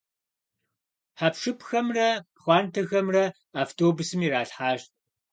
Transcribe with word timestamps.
Хьэпшыпхэмрэ 1.19 2.07
пхъуантэхэмрэ 2.35 3.25
автобусым 3.61 4.19
иралъхьащ. 4.27 4.81